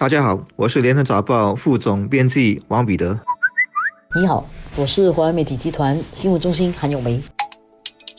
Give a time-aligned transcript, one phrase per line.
[0.00, 3.20] 大家好，我是联合早报副总编辑王彼得。
[4.16, 7.20] 你好，我是华为媒体集团新闻中心韩永梅。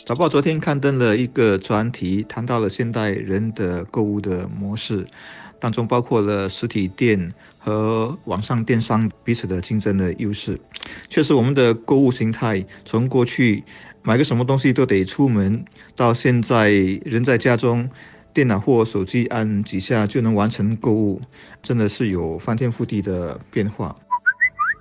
[0.06, 5.08] 早报昨天刊登了一个专题，谈到了现代人的购物的模式，
[5.60, 10.62] 当中包括了实体店和网上电商彼此的竞争的优势。
[11.10, 13.64] 确实，我们的购物形态从过去
[14.04, 16.70] 买个什么东西都得出门，到现在
[17.04, 17.90] 人在家中，
[18.34, 21.22] 电脑或手机按几下就能完成购物，
[21.62, 23.96] 真的是有翻天覆地的变化。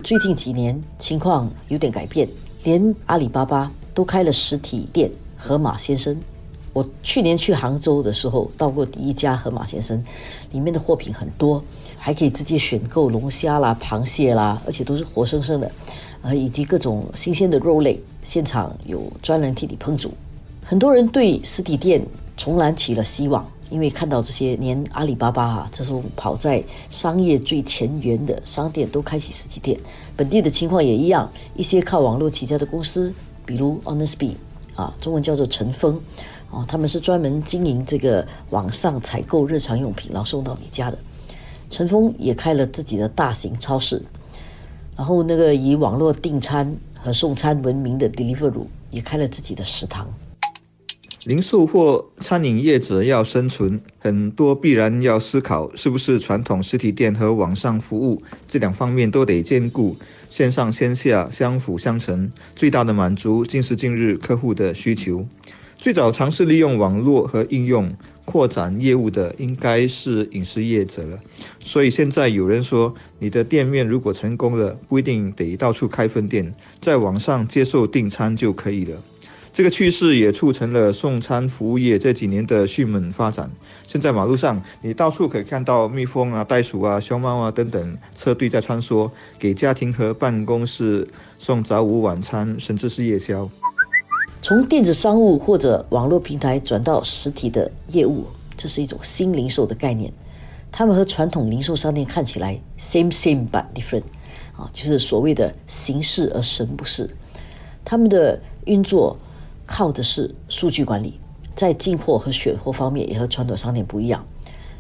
[0.05, 2.29] 最近几年情况有点改变，
[2.65, 3.71] 连阿里巴巴。
[3.93, 6.17] 都开了实体店，河马先生。
[6.73, 10.01] 我去年去杭州的时候，到过第一家河马先生，
[10.53, 11.63] 里面的货品很多，
[11.99, 15.71] 还可以直接选购龙虾啦、螃蟹啦，而且都是活生生的，
[16.23, 20.15] 呃，以及各种新鲜的肉类，现场有专人替你烹煮。
[20.65, 22.01] 很多人对实体店
[22.41, 29.79] 重燃起了希望，因为看到这些连阿里巴巴啊，这种跑在商业最前沿的商店都开启实体店，
[30.17, 33.13] 本地的情况也一样，一些靠网络起家的公司。
[33.45, 34.37] 比如 Honestbe
[34.75, 36.01] 啊，中文叫做陈峰
[36.51, 40.99] 哦，他们是专门经营这个网上采购日常用品，然后送到你家的。
[41.69, 44.03] 陈峰也开了自己的大型超市，
[44.97, 50.09] 然后那个以网络订餐和送餐闻名的 Deliveroo 也开了自己的食堂。
[51.25, 59.95] 零售或餐饮业者要生存，很多必然要思考，是不是传统实体店和网上服务这两方面都得兼顾，
[60.31, 65.27] 线上线下相辅相成，最大的满足今时今日客户的需求。
[65.77, 71.19] 最早尝试利用网络和应用扩展业务的，应该是饮食业者了。
[71.63, 78.97] 所以现在有人说，你的店面如果成功了，不一定得到处开分店，在网上接受订餐就可以了。
[79.53, 83.51] 这个趋势也促成了送餐服务业这几年的迅猛发展。
[83.85, 93.51] 现在马路上，你到处可以看到蜜蜂啊、袋鼠啊、熊猫啊等等车队在穿梭，给家庭和办公室送早午晚餐，甚至是夜宵。
[94.41, 98.25] 从电子商务或者网络平台转到实体的业务，
[98.57, 100.13] 这是一种新零售的概念。
[100.71, 104.05] 他们和传统零售商店看起来 same same but different，
[104.57, 107.11] 啊，就是所谓的形式而神不是。
[107.85, 109.19] 他们的运作。
[109.71, 111.21] 靠的是数据管理，
[111.55, 114.27] 在进货和选货方面也和传统商店不一样，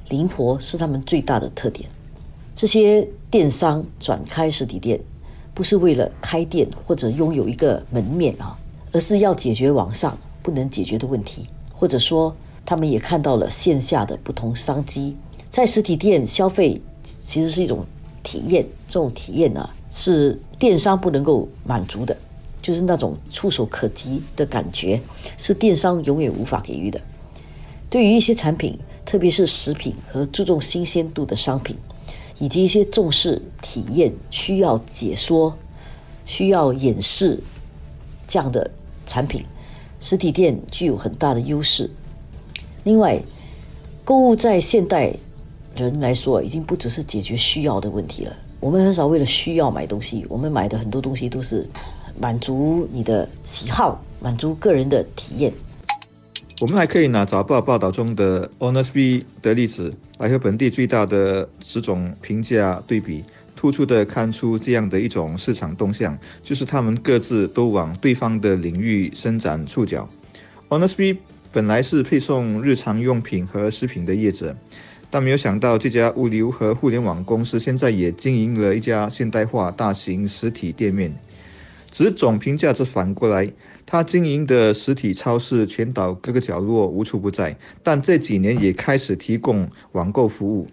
[0.08, 1.88] 灵活是他们最大的特点。
[2.56, 5.00] 这些电商转开实体店，
[5.54, 8.58] 不是为了开店或者拥有一个门面啊，
[8.90, 12.34] 而是要解决网上不能解决的问题，或者说
[12.66, 15.16] 他们也看到了线下的不同商机。
[15.48, 17.86] 在实体店消费其实是一种
[18.24, 22.16] 体验，这种体验呢是电商不能够满足的。
[22.70, 25.00] 就是那种触手可及的感觉，
[25.36, 27.00] 是电商永远无法给予的。
[27.91, 31.76] 对于一些产品，特别是食品和注重新鲜度的商品，
[32.38, 35.58] 以及一些重视体验、需要解说、
[36.25, 37.42] 需要演示
[38.28, 38.70] 这样的
[39.04, 39.44] 产品，
[39.98, 41.91] 实体店具有很大的优势。
[42.84, 43.20] 另外，
[44.04, 45.12] 购物在现代
[45.75, 48.37] 人来说，已经不只是解决需要的问题了。
[48.60, 51.69] 我们很少为了需要买东西，我们买的很多东西都是。
[52.20, 55.50] 满足你的喜好，满足个人的体验。
[56.60, 63.25] 我们还可以拿早报报道中的 honest B 的例子来和本地最大的十种评价对比，
[63.56, 70.06] 突出的看出这样的一种市场动向，就是他们各自都往对方的领域伸展触角。
[70.69, 71.19] honest B
[71.50, 74.54] 本来是配送日常用品和食品的业者，
[75.10, 81.10] 但没有想到这家物流和互联网公司现在也经营了一家现代化大型实体店面。
[81.90, 83.52] 只总评价则反过来，
[83.84, 90.68] 他经营的实体超市全岛各个角落无处不在，但这几年也开始提供网购服务。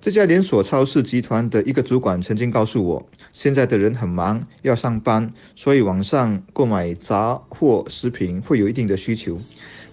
[0.00, 9.40] 这家连锁超市集团的一个主管曾经告诉我，现在的人很忙，要上班，所以网上购买杂货食品会有一定的需求，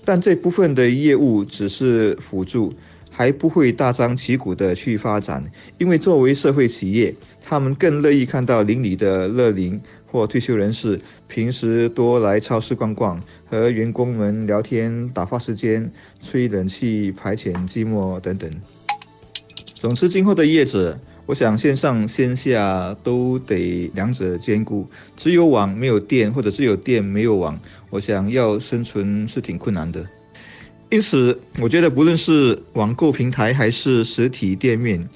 [0.03, 2.73] 但这部分的业务只是辅助，
[3.11, 5.45] 还不会大张旗鼓的去发展，
[5.77, 7.13] 因为作为社会企业，
[7.45, 9.79] 他们更乐意看到邻里的乐龄。
[10.11, 18.49] 或退休人士平时多来超市逛逛，和员工们聊天打发时间，吹冷气排遣寂寞等等。
[19.75, 24.89] 总之，今后的业者，我想线上线下都得两者兼顾。
[25.15, 27.59] 只有网没有店，或者只有店没有网，
[27.89, 30.05] 我想要生存是挺困难的。
[30.89, 35.07] 因此，我觉得不论是网购平台还是实体店面。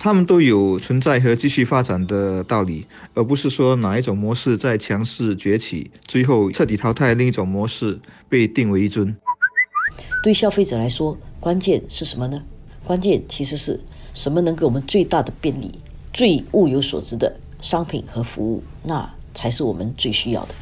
[0.00, 7.98] 他们都有存在和继续发展的道理，而不是说哪一种模式在强势崛起，最后彻底淘汰另一种模式，
[8.28, 9.14] 被定为一尊。
[10.22, 12.42] 对消费者来说，关键是什么呢？
[12.84, 13.80] 关键其实是
[14.14, 15.72] 什么能给我们最大的便利、
[16.12, 20.54] 最物有所值的商品和服务，那才是我们最需要的。